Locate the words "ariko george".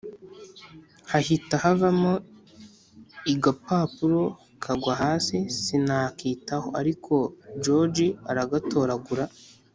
6.79-8.07